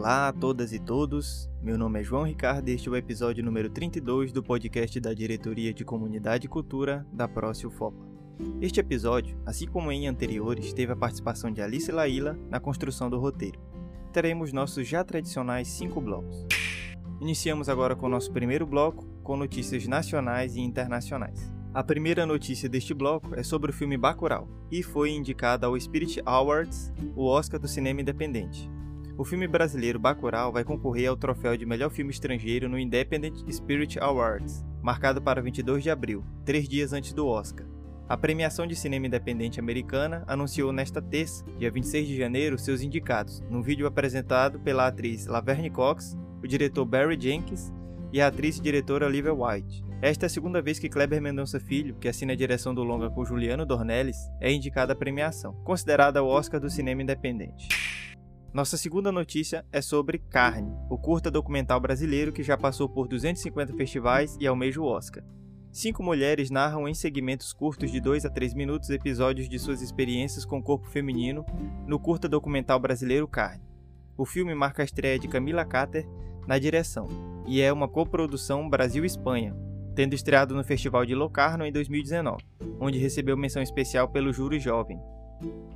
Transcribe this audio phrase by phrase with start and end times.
[0.00, 3.44] Olá a todas e todos, meu nome é João Ricardo e este é o episódio
[3.44, 8.02] número 32 do podcast da Diretoria de Comunidade e Cultura da Prócio FOPA.
[8.62, 13.18] Este episódio, assim como em anteriores, teve a participação de Alice Laila na construção do
[13.18, 13.60] roteiro.
[14.10, 16.46] Teremos nossos já tradicionais cinco blocos.
[17.20, 21.52] Iniciamos agora com o nosso primeiro bloco, com notícias nacionais e internacionais.
[21.74, 26.22] A primeira notícia deste bloco é sobre o filme Bacurau, e foi indicada ao Spirit
[26.24, 28.79] Awards, o Oscar do cinema independente.
[29.16, 33.98] O filme brasileiro Bacurau vai concorrer ao troféu de melhor filme estrangeiro no Independent Spirit
[33.98, 37.66] Awards, marcado para 22 de abril, três dias antes do Oscar.
[38.08, 43.40] A premiação de cinema independente americana anunciou nesta terça, dia 26 de janeiro, seus indicados,
[43.48, 47.72] num vídeo apresentado pela atriz Laverne Cox, o diretor Barry Jenkins
[48.12, 49.84] e a atriz e diretora Olivia White.
[50.02, 53.10] Esta é a segunda vez que Kleber Mendonça Filho, que assina a direção do longa
[53.10, 57.68] com Juliano Dornelles, é indicado à premiação, considerada o Oscar do cinema independente.
[58.52, 63.74] Nossa segunda notícia é sobre Carne, o curta documental brasileiro que já passou por 250
[63.74, 65.22] festivais e almeja o Oscar.
[65.70, 70.44] Cinco mulheres narram em segmentos curtos de 2 a 3 minutos episódios de suas experiências
[70.44, 71.46] com o corpo feminino
[71.86, 73.62] no curta documental brasileiro Carne.
[74.18, 76.04] O filme marca a estreia de Camila Cater
[76.44, 77.06] na direção
[77.46, 79.54] e é uma coprodução Brasil-Espanha,
[79.94, 82.42] tendo estreado no Festival de Locarno em 2019,
[82.80, 84.98] onde recebeu menção especial pelo Júri Jovem.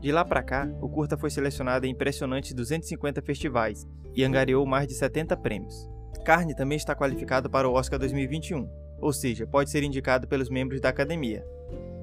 [0.00, 4.86] De lá para cá, o curta foi selecionado em impressionantes 250 festivais e angariou mais
[4.86, 5.88] de 70 prêmios.
[6.24, 8.68] Carne também está qualificado para o Oscar 2021,
[9.00, 11.44] ou seja, pode ser indicado pelos membros da academia.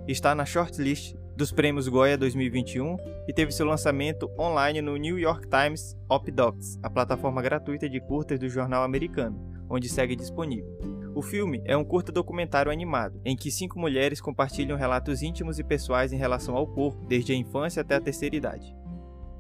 [0.08, 5.48] Está na shortlist dos prêmios Goya 2021 e teve seu lançamento online no New York
[5.48, 9.40] Times Op Docs, a plataforma gratuita de curtas do jornal americano,
[9.70, 10.91] onde segue disponível.
[11.14, 15.64] O filme é um curta documentário animado, em que cinco mulheres compartilham relatos íntimos e
[15.64, 18.74] pessoais em relação ao corpo, desde a infância até a terceira idade.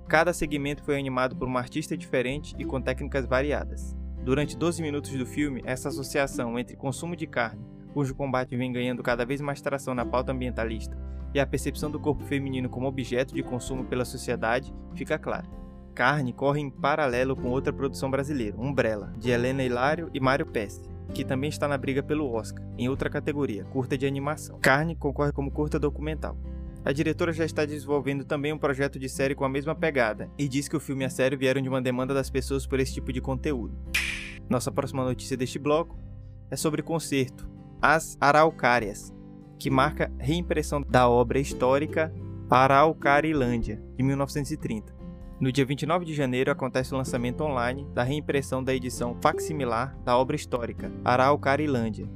[0.06, 3.96] Cada segmento foi animado por uma artista diferente e com técnicas variadas.
[4.22, 9.02] Durante 12 minutos do filme, essa associação entre consumo de carne, cujo combate vem ganhando
[9.02, 10.98] cada vez mais tração na pauta ambientalista,
[11.34, 15.48] e a percepção do corpo feminino como objeto de consumo pela sociedade, fica clara.
[15.96, 20.91] Carne corre em paralelo com outra produção brasileira, Umbrella, de Helena Hilário e Mário Pesce,
[21.12, 24.60] que também está na briga pelo Oscar, em outra categoria, curta de animação.
[24.60, 26.38] Carne concorre como curta documental.
[26.84, 30.48] A diretora já está desenvolvendo também um projeto de série com a mesma pegada, e
[30.48, 32.94] diz que o filme e a série vieram de uma demanda das pessoas por esse
[32.94, 33.78] tipo de conteúdo.
[34.50, 36.00] Nossa próxima notícia deste bloco
[36.50, 37.48] é sobre concerto,
[37.82, 39.14] As Araucárias,
[39.60, 42.12] que marca reimpressão da obra histórica
[42.50, 45.00] Araucarilândia, de 1930.
[45.41, 50.16] No dia 29 de janeiro acontece o lançamento online da reimpressão da edição facsimilar da
[50.16, 52.07] obra histórica Araucarilândia.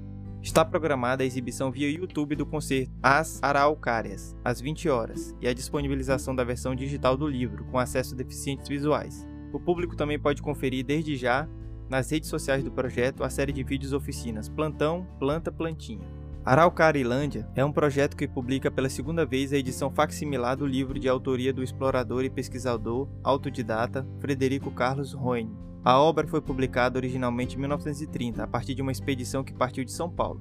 [0.43, 5.55] Está programada a exibição via YouTube do concerto As Araucárias, às 20 horas, e a
[5.55, 9.27] disponibilização da versão digital do livro, com acesso a deficientes visuais.
[9.51, 11.49] O público também pode conferir desde já,
[11.89, 16.14] nas redes sociais do projeto, a série de vídeos oficinas Plantão, Planta, Plantinha.
[16.45, 21.09] Araucarilândia é um projeto que publica pela segunda vez a edição facsimilar do livro de
[21.09, 25.57] autoria do explorador e pesquisador autodidata Frederico Carlos Roine.
[25.83, 29.91] A obra foi publicada originalmente em 1930, a partir de uma expedição que partiu de
[29.91, 30.39] São Paulo.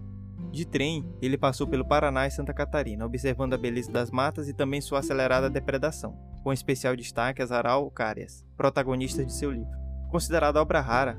[0.53, 4.53] De trem, ele passou pelo Paraná e Santa Catarina, observando a beleza das matas e
[4.53, 9.73] também sua acelerada depredação, com especial destaque às araucárias, protagonistas de seu livro.
[10.11, 11.19] Considerada obra rara,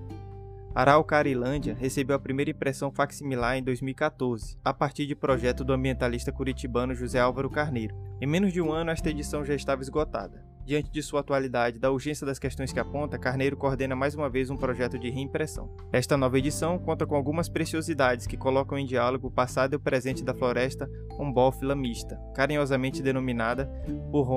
[0.75, 6.93] Araucarilândia recebeu a primeira impressão facsimilar em 2014, a partir de projeto do ambientalista curitibano
[6.93, 7.95] José Álvaro Carneiro.
[8.19, 10.43] Em menos de um ano, esta edição já estava esgotada.
[10.65, 14.29] Diante de sua atualidade e da urgência das questões que aponta, Carneiro coordena mais uma
[14.29, 15.73] vez um projeto de reimpressão.
[15.93, 19.79] Esta nova edição conta com algumas preciosidades que colocam em diálogo o passado e o
[19.79, 23.71] presente da floresta umbófila mista, carinhosamente denominada
[24.11, 24.27] por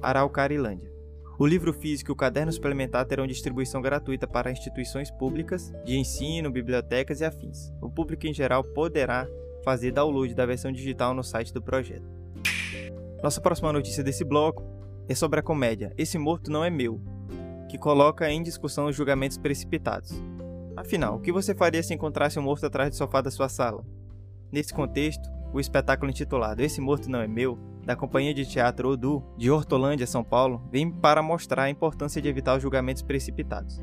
[0.00, 0.95] Araucarilândia.
[1.38, 6.50] O livro físico e o caderno suplementar terão distribuição gratuita para instituições públicas, de ensino,
[6.50, 7.70] bibliotecas e afins.
[7.78, 9.28] O público em geral poderá
[9.62, 12.08] fazer download da versão digital no site do projeto.
[13.22, 14.64] Nossa próxima notícia desse bloco
[15.06, 17.02] é sobre a comédia Esse Morto Não É Meu,
[17.68, 20.14] que coloca em discussão os julgamentos precipitados.
[20.74, 23.84] Afinal, o que você faria se encontrasse um morto atrás do sofá da sua sala?
[24.50, 29.22] Nesse contexto, o espetáculo intitulado Esse Morto Não É Meu da Companhia de Teatro Odu,
[29.38, 33.80] de Hortolândia, São Paulo, vem para mostrar a importância de evitar os julgamentos precipitados.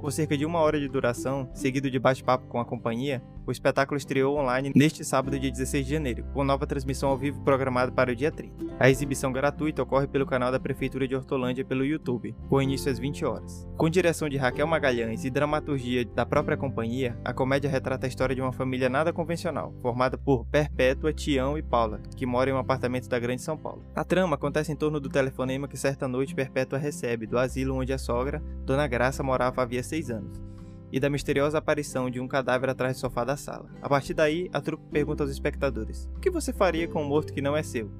[0.00, 3.98] Com cerca de uma hora de duração, seguido de bate-papo com a companhia, o espetáculo
[3.98, 8.12] estreou online neste sábado, dia 16 de janeiro, com nova transmissão ao vivo programada para
[8.12, 8.76] o dia 30.
[8.78, 12.98] A exibição gratuita ocorre pelo canal da Prefeitura de Hortolândia pelo YouTube, com início às
[12.98, 13.68] 20 horas.
[13.76, 18.34] Com direção de Raquel Magalhães e dramaturgia da própria companhia, a comédia retrata a história
[18.34, 22.58] de uma família nada convencional, formada por Perpétua, Tião e Paula, que moram em um
[22.58, 23.84] apartamento da Grande São Paulo.
[23.94, 27.92] A trama acontece em torno do telefonema que certa noite Perpétua recebe do asilo onde
[27.92, 30.51] a sogra, Dona Graça, morava havia seis anos
[30.92, 33.70] e da misteriosa aparição de um cadáver atrás do sofá da sala.
[33.80, 37.32] A partir daí, a trupe pergunta aos espectadores: O que você faria com um morto
[37.32, 37.90] que não é seu?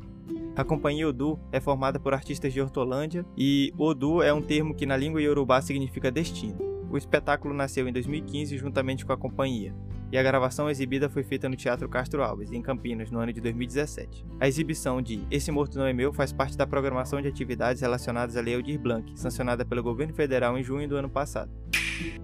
[0.54, 4.84] A companhia Odu é formada por artistas de Hortolândia e Odu é um termo que
[4.84, 6.58] na língua iorubá significa destino.
[6.90, 9.74] O espetáculo nasceu em 2015 juntamente com a companhia,
[10.12, 13.40] e a gravação exibida foi feita no Teatro Castro Alves, em Campinas, no ano de
[13.40, 14.26] 2017.
[14.38, 18.36] A exibição de Esse Morto Não É Meu faz parte da programação de atividades relacionadas
[18.36, 21.50] à Lei Aldir Blanc, sancionada pelo governo federal em junho do ano passado.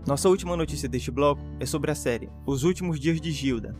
[0.06, 3.76] Nossa última notícia deste bloco é sobre a série Os Últimos Dias de Gilda,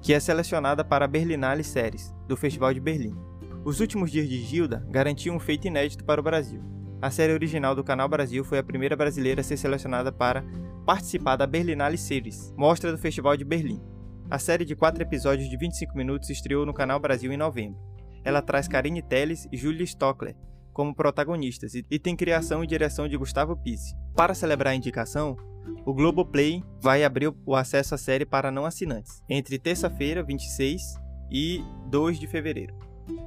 [0.00, 3.16] que é selecionada para a Berlinale Séries, do Festival de Berlim.
[3.64, 6.62] Os Últimos Dias de Gilda garantiu um feito inédito para o Brasil.
[7.00, 10.44] A série original do Canal Brasil foi a primeira brasileira a ser selecionada para
[10.86, 13.80] participar da Berlinale Series, mostra do Festival de Berlim.
[14.30, 17.80] A série de quatro episódios de 25 minutos estreou no Canal Brasil em novembro.
[18.22, 20.36] Ela traz Karine Telles e Julia Stockler
[20.74, 23.94] como protagonistas e tem criação e direção de Gustavo Pisse.
[24.14, 25.36] Para celebrar a indicação,
[25.86, 30.82] o Globoplay vai abrir o acesso à série para não assinantes, entre terça-feira, 26
[31.30, 32.74] e 2 de fevereiro.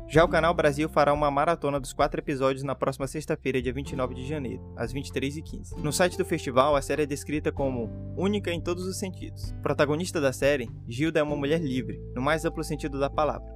[0.08, 4.16] Já o Canal Brasil fará uma maratona dos quatro episódios na próxima sexta-feira, dia 29
[4.16, 5.78] de janeiro, às 23h15.
[5.78, 9.54] No site do festival, a série é descrita como única em todos os sentidos.
[9.62, 13.48] Protagonista da série, Gilda é uma mulher livre, no mais amplo sentido da palavra.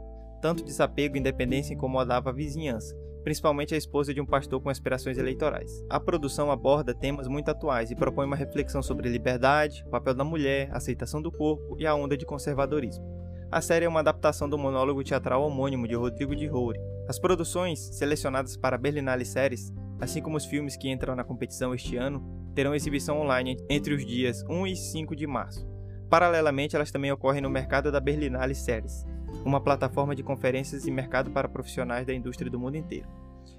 [0.41, 5.17] Tanto desapego e independência incomodava a vizinhança, principalmente a esposa de um pastor com aspirações
[5.17, 5.83] eleitorais.
[5.89, 10.23] A produção aborda temas muito atuais e propõe uma reflexão sobre liberdade, o papel da
[10.23, 13.03] mulher, aceitação do corpo e a onda de conservadorismo.
[13.51, 16.79] A série é uma adaptação do monólogo teatral homônimo de Rodrigo de Roure.
[17.07, 21.75] As produções selecionadas para a Berlinale Séries, assim como os filmes que entram na competição
[21.75, 22.23] este ano,
[22.55, 25.69] terão exibição online entre os dias 1 e 5 de março.
[26.09, 29.05] Paralelamente, elas também ocorrem no mercado da Berlinale Séries,
[29.43, 33.07] uma plataforma de conferências e mercado para profissionais da indústria do mundo inteiro.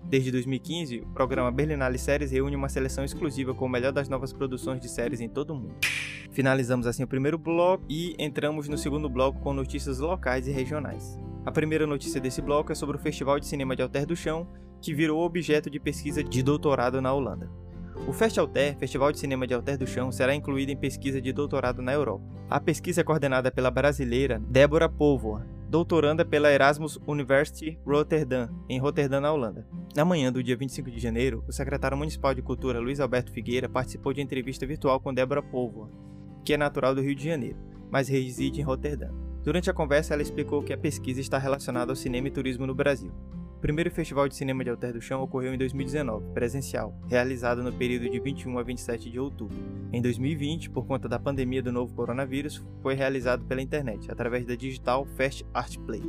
[0.04, 4.32] Desde 2015, o programa Berlinale Séries reúne uma seleção exclusiva com o melhor das novas
[4.32, 5.76] produções de séries em todo o mundo.
[6.32, 11.18] Finalizamos assim o primeiro bloco e entramos no segundo bloco com notícias locais e regionais.
[11.44, 14.48] A primeira notícia desse bloco é sobre o Festival de Cinema de Alter do Chão,
[14.80, 17.50] que virou objeto de pesquisa de doutorado na Holanda.
[18.06, 21.80] O Festalter, Festival de Cinema de Alter do Chão, será incluído em pesquisa de doutorado
[21.80, 22.24] na Europa.
[22.50, 29.20] A pesquisa é coordenada pela brasileira Débora Povoa, doutoranda pela Erasmus University Rotterdam, em Roterdã,
[29.20, 29.66] na Holanda.
[29.96, 33.70] Na manhã do dia 25 de janeiro, o secretário municipal de Cultura Luiz Alberto Figueira
[33.70, 35.88] participou de entrevista virtual com Débora Povoa,
[36.44, 37.56] que é natural do Rio de Janeiro,
[37.90, 39.08] mas reside em Roterdã.
[39.42, 42.74] Durante a conversa, ela explicou que a pesquisa está relacionada ao cinema e turismo no
[42.74, 43.10] Brasil
[43.62, 48.10] primeiro Festival de Cinema de Alter do Chão ocorreu em 2019, presencial, realizado no período
[48.10, 49.56] de 21 a 27 de outubro.
[49.92, 54.56] Em 2020, por conta da pandemia do novo coronavírus, foi realizado pela internet, através da
[54.56, 56.02] digital Fast Art Play.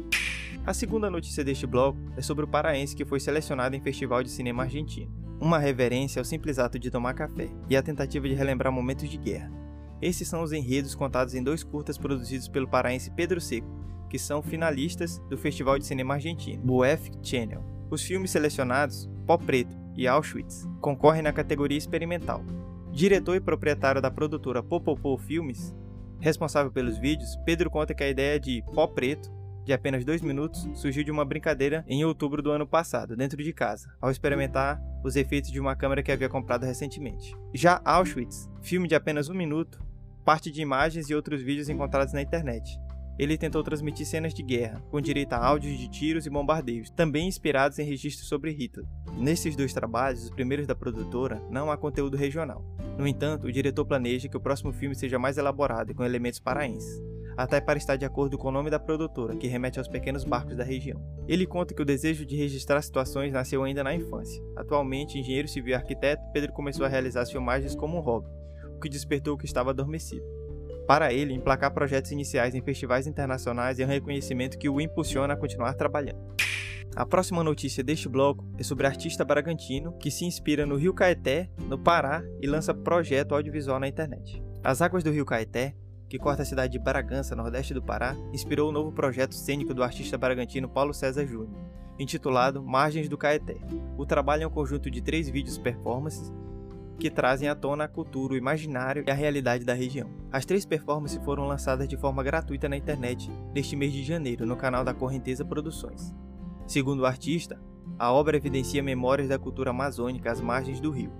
[0.65, 4.31] A segunda notícia deste bloco é sobre o paraense que foi selecionado em Festival de
[4.31, 5.11] Cinema Argentino.
[5.39, 9.17] Uma reverência ao simples ato de tomar café e a tentativa de relembrar momentos de
[9.17, 9.51] guerra.
[10.01, 13.67] Esses são os enredos contados em dois curtas produzidos pelo paraense Pedro Seco,
[14.13, 17.63] que são finalistas do Festival de Cinema Argentino, BUEF Channel.
[17.89, 22.45] Os filmes selecionados, Pó Preto e Auschwitz, concorrem na categoria experimental.
[22.91, 25.73] Diretor e proprietário da produtora Popopô Filmes,
[26.19, 29.31] responsável pelos vídeos, Pedro conta que a ideia de Pó Preto,
[29.65, 33.51] de apenas dois minutos, surgiu de uma brincadeira em outubro do ano passado, dentro de
[33.51, 37.35] casa, ao experimentar os efeitos de uma câmera que havia comprado recentemente.
[37.51, 39.83] Já Auschwitz, filme de apenas um minuto,
[40.23, 42.79] parte de imagens e outros vídeos encontrados na internet,
[43.17, 47.27] ele tentou transmitir cenas de guerra, com direito a áudios de tiros e bombardeios, também
[47.27, 48.85] inspirados em registros sobre Hitler.
[49.17, 52.65] Nesses dois trabalhos, os primeiros da produtora, não há conteúdo regional.
[52.97, 56.39] No entanto, o diretor planeja que o próximo filme seja mais elaborado e com elementos
[56.39, 57.01] paraenses,
[57.37, 60.55] até para estar de acordo com o nome da produtora, que remete aos pequenos barcos
[60.55, 61.01] da região.
[61.27, 64.41] Ele conta que o desejo de registrar situações nasceu ainda na infância.
[64.55, 68.27] Atualmente, engenheiro civil e arquiteto, Pedro começou a realizar filmagens como um hobby,
[68.75, 70.42] o que despertou o que estava adormecido.
[70.87, 75.37] Para ele, emplacar projetos iniciais em festivais internacionais é um reconhecimento que o impulsiona a
[75.37, 76.33] continuar trabalhando.
[76.95, 81.49] A próxima notícia deste bloco é sobre artista bragantino que se inspira no Rio Caeté,
[81.57, 84.43] no Pará, e lança projeto audiovisual na internet.
[84.63, 85.73] As águas do Rio Caeté,
[86.07, 89.81] que corta a cidade de Bragança, nordeste do Pará, inspirou o novo projeto cênico do
[89.81, 91.57] artista bragantino Paulo César Júnior,
[91.97, 93.55] intitulado Margens do Caeté.
[93.97, 96.31] O trabalho é um conjunto de três vídeos performances
[96.99, 100.09] que trazem à tona a cultura, o imaginário e a realidade da região.
[100.31, 104.55] As três performances foram lançadas de forma gratuita na internet neste mês de janeiro no
[104.55, 106.13] canal da Correnteza Produções.
[106.65, 107.59] Segundo o artista,
[107.99, 111.11] a obra evidencia memórias da cultura amazônica às margens do rio,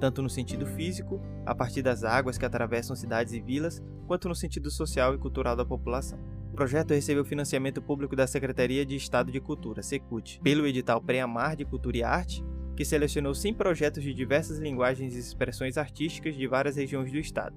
[0.00, 4.34] tanto no sentido físico, a partir das águas que atravessam cidades e vilas, quanto no
[4.34, 6.18] sentido social e cultural da população.
[6.52, 11.56] O projeto recebeu financiamento público da Secretaria de Estado de Cultura, SECUT, pelo edital Preamar
[11.56, 12.44] de Cultura e Arte,
[12.76, 17.56] que selecionou 100 projetos de diversas linguagens e expressões artísticas de várias regiões do estado.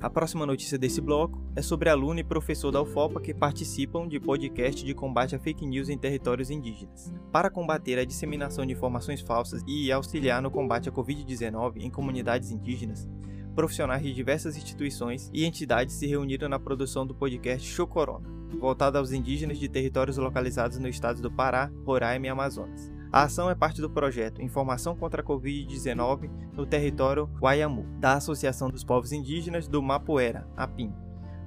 [0.00, 4.18] A próxima notícia desse bloco é sobre aluno e professor da UFOPA que participam de
[4.18, 7.12] podcast de combate a fake news em territórios indígenas.
[7.30, 12.50] Para combater a disseminação de informações falsas e auxiliar no combate à Covid-19 em comunidades
[12.50, 13.08] indígenas,
[13.54, 18.98] profissionais de diversas instituições e entidades se reuniram na produção do podcast Show Corona, voltado
[18.98, 22.95] aos indígenas de territórios localizados no estado do Pará, Roraima e Amazonas.
[23.12, 28.68] A ação é parte do projeto Informação contra a Covid-19 no território Guaiamu, da Associação
[28.68, 30.92] dos Povos Indígenas do Mapuera, APIM,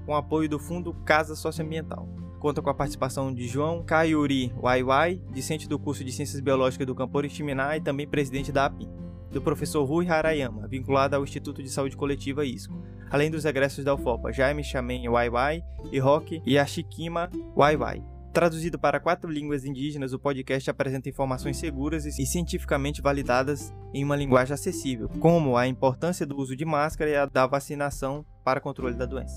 [0.05, 2.07] com apoio do Fundo Casa Socioambiental.
[2.39, 6.95] Conta com a participação de João Kaiuri Waiwai, discente do curso de Ciências Biológicas do
[6.95, 8.89] Campor Timiná e também presidente da APIM,
[9.29, 13.93] do professor Rui Harayama, vinculado ao Instituto de Saúde Coletiva ISCO, além dos egressos da
[13.93, 15.61] UFOPA Jaime Chamen Waiwai
[15.91, 18.01] e Roque Yashikima Waiwai.
[18.31, 24.15] Traduzido para quatro línguas indígenas, o podcast apresenta informações seguras e cientificamente validadas em uma
[24.15, 28.93] linguagem acessível, como a importância do uso de máscara e a da vacinação para controle
[28.95, 29.36] da doença.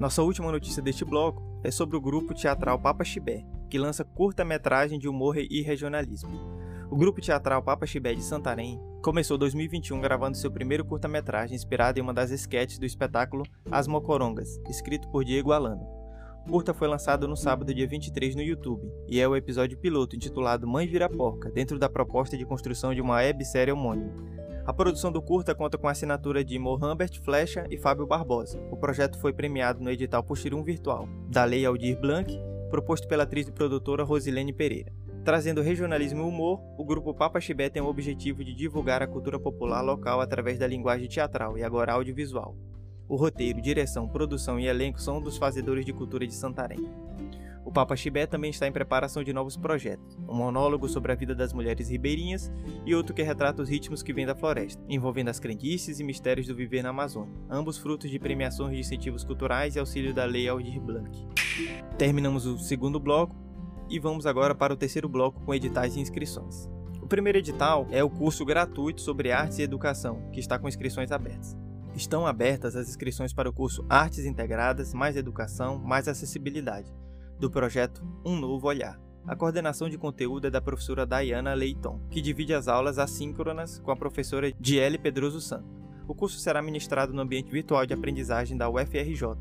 [0.00, 4.98] Nossa última notícia deste bloco é sobre o grupo teatral Papa Chibé, que lança curta-metragem
[4.98, 6.32] de humor e regionalismo.
[6.90, 12.02] O grupo teatral Papa Chibé de Santarém começou 2021 gravando seu primeiro curta-metragem inspirado em
[12.02, 16.03] uma das esquetes do espetáculo As Mocorongas, escrito por Diego Alano.
[16.46, 20.14] O curta foi lançado no sábado, dia 23, no YouTube, e é o episódio piloto
[20.14, 24.12] intitulado Mãe Vira Porca, dentro da proposta de construção de uma websérie homônima.
[24.66, 28.60] A produção do curta conta com a assinatura de Mohamed Flecha e Fábio Barbosa.
[28.70, 33.48] O projeto foi premiado no edital Puxirum Virtual, da Lei Aldir Blanc, proposto pela atriz
[33.48, 34.92] e produtora Rosilene Pereira.
[35.24, 39.40] Trazendo regionalismo e humor, o grupo Papa Chibé tem o objetivo de divulgar a cultura
[39.40, 42.54] popular local através da linguagem teatral e agora audiovisual.
[43.08, 46.88] O roteiro, direção, produção e elenco são dos fazedores de cultura de Santarém.
[47.64, 51.34] O Papa Chibé também está em preparação de novos projetos, um monólogo sobre a vida
[51.34, 52.52] das mulheres ribeirinhas
[52.84, 56.46] e outro que retrata os ritmos que vêm da floresta, envolvendo as crendices e mistérios
[56.46, 60.46] do viver na Amazônia, ambos frutos de premiações de incentivos culturais e auxílio da Lei
[60.46, 61.26] Aldir Blanc.
[61.96, 63.34] Terminamos o segundo bloco
[63.88, 66.68] e vamos agora para o terceiro bloco com editais e inscrições.
[67.00, 71.12] O primeiro edital é o curso gratuito sobre artes e educação, que está com inscrições
[71.12, 71.63] abertas.
[71.96, 76.92] Estão abertas as inscrições para o curso Artes Integradas, Mais Educação, Mais Acessibilidade,
[77.38, 79.00] do projeto Um Novo Olhar.
[79.24, 83.92] A coordenação de conteúdo é da professora Dayana Leiton, que divide as aulas assíncronas com
[83.92, 85.68] a professora Diele Pedroso Santo.
[86.08, 89.36] O curso será ministrado no ambiente virtual de aprendizagem da UFRJ,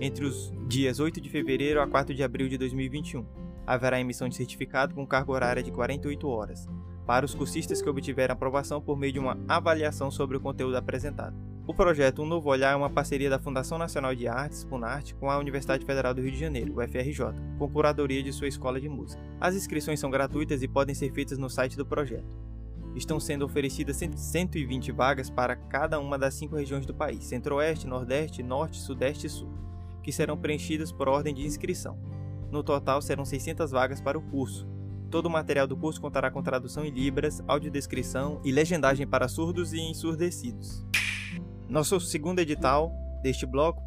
[0.00, 3.26] entre os dias 8 de fevereiro a 4 de abril de 2021.
[3.66, 6.68] Haverá emissão de certificado com carga horária de 48 horas,
[7.04, 11.55] para os cursistas que obtiverem aprovação por meio de uma avaliação sobre o conteúdo apresentado.
[11.66, 15.28] O projeto Um Novo Olhar é uma parceria da Fundação Nacional de Artes, Funarte, com
[15.28, 19.20] a Universidade Federal do Rio de Janeiro, UFRJ, com curadoria de sua escola de música.
[19.40, 22.38] As inscrições são gratuitas e podem ser feitas no site do projeto.
[22.94, 28.44] Estão sendo oferecidas 120 vagas para cada uma das cinco regiões do país: Centro-Oeste, Nordeste,
[28.44, 29.52] Norte, Sudeste e Sul,
[30.04, 31.98] que serão preenchidas por ordem de inscrição.
[32.48, 34.68] No total, serão 600 vagas para o curso,
[35.10, 39.72] Todo o material do curso contará com tradução em Libras, audiodescrição e legendagem para surdos
[39.72, 40.84] e ensurdecidos.
[41.68, 42.92] Nosso segundo edital
[43.22, 43.82] deste bloco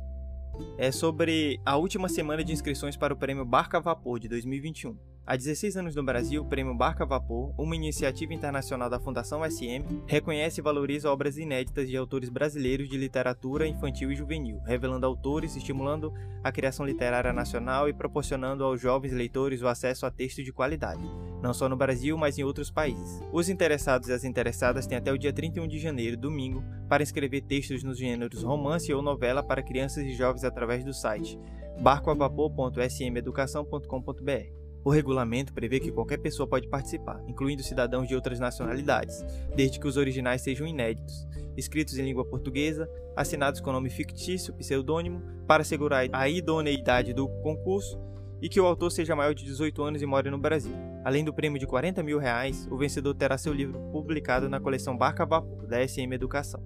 [0.78, 4.98] é sobre a última semana de inscrições para o Prêmio Barca Vapor de 2021.
[5.26, 10.04] Há 16 anos no Brasil, o Prêmio Barca Vapor, uma iniciativa internacional da Fundação SM,
[10.08, 15.56] reconhece e valoriza obras inéditas de autores brasileiros de literatura infantil e juvenil, revelando autores,
[15.56, 16.12] estimulando
[16.44, 21.04] a criação literária nacional e proporcionando aos jovens leitores o acesso a texto de qualidade,
[21.42, 23.20] não só no Brasil, mas em outros países.
[23.32, 27.42] Os interessados e as interessadas têm até o dia 31 de janeiro, domingo, para escrever
[27.42, 31.40] textos nos gêneros romance ou novela para crianças e jovens através do site
[31.80, 34.60] barcoavapor.smeducação.com.br.
[34.84, 39.24] O regulamento prevê que qualquer pessoa pode participar, incluindo cidadãos de outras nacionalidades,
[39.56, 41.28] desde que os originais sejam inéditos,
[41.58, 48.00] escritos em língua portuguesa, assinados com nome fictício, pseudônimo, para assegurar a idoneidade do concurso
[48.42, 50.74] e que o autor seja maior de 18 anos e more no Brasil.
[51.04, 54.98] Além do prêmio de 40 mil reais, o vencedor terá seu livro publicado na coleção
[54.98, 56.62] Barca Vapor, da SM Educação.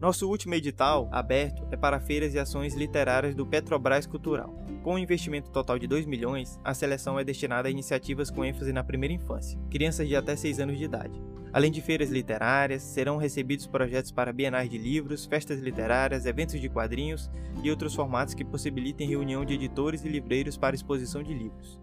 [0.00, 4.54] Nosso último edital aberto é para feiras e ações literárias do Petrobras Cultural.
[4.82, 8.72] Com um investimento total de 2 milhões, a seleção é destinada a iniciativas com ênfase
[8.72, 11.20] na primeira infância, crianças de até 6 anos de idade.
[11.52, 16.68] Além de feiras literárias, serão recebidos projetos para bienais de livros, festas literárias, eventos de
[16.68, 17.30] quadrinhos
[17.62, 21.80] e outros formatos que possibilitem reunião de editores e livreiros para exposição de livros.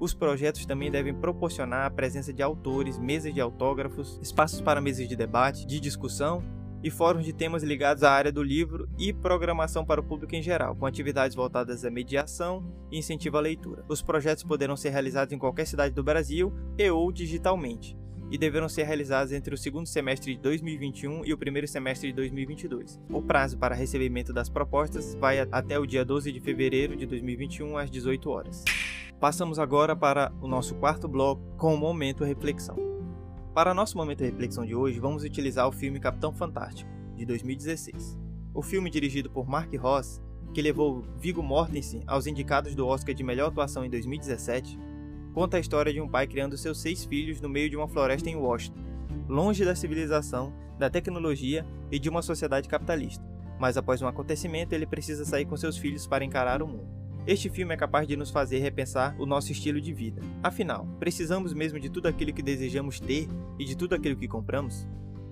[0.00, 5.08] Os projetos também devem proporcionar a presença de autores, mesas de autógrafos, espaços para mesas
[5.08, 6.42] de debate, de discussão
[6.82, 10.42] e fóruns de temas ligados à área do livro e programação para o público em
[10.42, 13.84] geral, com atividades voltadas à mediação e incentivo à leitura.
[13.88, 17.96] Os projetos poderão ser realizados em qualquer cidade do Brasil e ou digitalmente,
[18.30, 22.14] e deverão ser realizados entre o segundo semestre de 2021 e o primeiro semestre de
[22.14, 23.00] 2022.
[23.10, 27.76] O prazo para recebimento das propostas vai até o dia 12 de fevereiro de 2021
[27.76, 28.64] às 18 horas.
[29.20, 32.76] Passamos agora para o nosso quarto bloco com o momento reflexão.
[33.52, 38.16] Para nosso momento reflexão de hoje, vamos utilizar o filme Capitão Fantástico, de 2016.
[38.54, 40.22] O filme dirigido por Mark Ross,
[40.54, 44.78] que levou Viggo Mortensen aos indicados do Oscar de melhor atuação em 2017,
[45.34, 48.30] conta a história de um pai criando seus seis filhos no meio de uma floresta
[48.30, 48.78] em Washington,
[49.28, 53.24] longe da civilização, da tecnologia e de uma sociedade capitalista.
[53.58, 56.97] Mas após um acontecimento, ele precisa sair com seus filhos para encarar o mundo.
[57.26, 60.22] Este filme é capaz de nos fazer repensar o nosso estilo de vida.
[60.42, 64.86] Afinal, precisamos mesmo de tudo aquilo que desejamos ter e de tudo aquilo que compramos?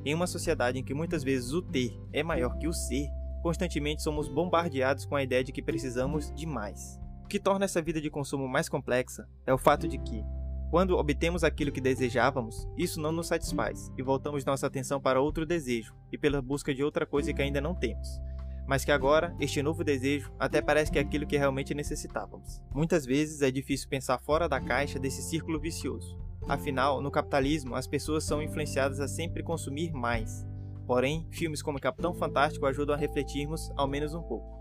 [0.05, 3.09] Em uma sociedade em que muitas vezes o ter é maior que o ser,
[3.43, 7.01] constantemente somos bombardeados com a ideia de que precisamos de mais.
[7.25, 10.23] O que torna essa vida de consumo mais complexa é o fato de que,
[10.71, 15.47] quando obtemos aquilo que desejávamos, isso não nos satisfaz e voltamos nossa atenção para outro
[15.47, 18.21] desejo e pela busca de outra coisa que ainda não temos
[18.67, 22.63] mas que agora este novo desejo até parece que é aquilo que realmente necessitávamos.
[22.75, 26.19] Muitas vezes é difícil pensar fora da caixa desse círculo vicioso.
[26.49, 30.47] Afinal, no capitalismo, as pessoas são influenciadas a sempre consumir mais.
[30.87, 34.61] Porém, filmes como Capitão Fantástico ajudam a refletirmos ao menos um pouco.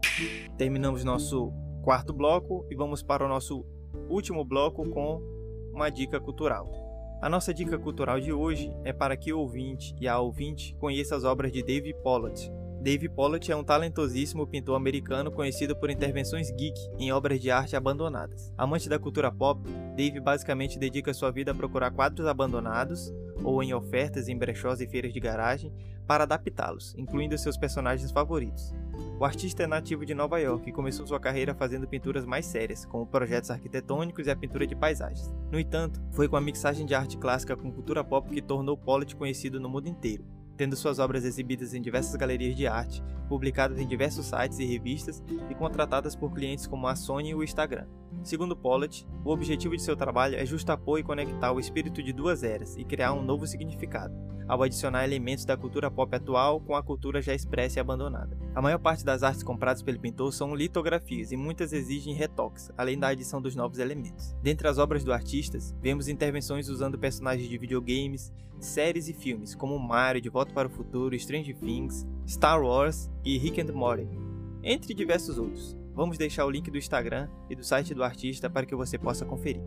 [0.57, 3.63] Terminamos nosso quarto bloco e vamos para o nosso
[4.09, 5.21] último bloco com
[5.71, 6.71] uma dica cultural.
[7.21, 11.15] A nossa dica cultural de hoje é para que o ouvinte e a ouvinte conheça
[11.15, 12.51] as obras de David Pollitt,
[12.85, 17.75] Dave Pollitt é um talentosíssimo pintor americano conhecido por intervenções geek em obras de arte
[17.75, 18.53] abandonadas.
[18.55, 19.59] Amante da cultura pop,
[19.97, 23.11] Dave basicamente dedica sua vida a procurar quadros abandonados
[23.43, 25.73] ou em ofertas em brechós e feiras de garagem
[26.05, 28.71] para adaptá-los, incluindo seus personagens favoritos.
[29.19, 32.85] O artista é nativo de Nova York e começou sua carreira fazendo pinturas mais sérias,
[32.85, 35.33] como projetos arquitetônicos e a pintura de paisagens.
[35.51, 39.15] No entanto, foi com a mixagem de arte clássica com cultura pop que tornou Pollitt
[39.15, 43.87] conhecido no mundo inteiro tendo suas obras exibidas em diversas galerias de arte, publicadas em
[43.87, 47.87] diversos sites e revistas e contratadas por clientes como a Sony e o Instagram.
[48.23, 52.43] Segundo Pollitt, o objetivo de seu trabalho é justapor e conectar o espírito de duas
[52.43, 54.15] eras e criar um novo significado,
[54.47, 58.44] ao adicionar elementos da cultura pop atual com a cultura já expressa e abandonada.
[58.55, 62.97] A maior parte das artes compradas pelo pintor são litografias e muitas exigem retoques, além
[62.97, 64.33] da adição dos novos elementos.
[64.41, 69.77] Dentre as obras do artista, vemos intervenções usando personagens de videogames, séries e filmes como
[69.77, 74.07] Mario, De Volta para o Futuro, Stranger Things, Star Wars e Rick and Morty,
[74.63, 75.75] entre diversos outros.
[75.93, 79.25] Vamos deixar o link do Instagram e do site do artista para que você possa
[79.25, 79.61] conferir.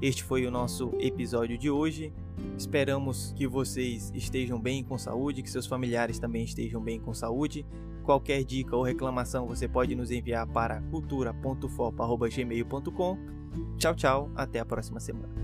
[0.00, 2.12] Este foi o nosso episódio de hoje.
[2.56, 7.66] Esperamos que vocês estejam bem com saúde, que seus familiares também estejam bem com saúde.
[8.04, 13.18] Qualquer dica ou reclamação você pode nos enviar para cultura.fopa.gmail.com.
[13.76, 15.34] Tchau, tchau, até a próxima semana.